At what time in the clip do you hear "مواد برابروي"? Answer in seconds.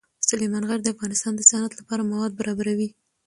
2.11-2.89